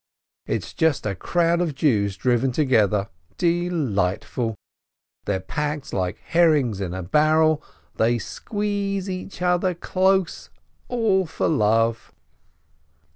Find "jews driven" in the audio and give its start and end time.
1.75-2.51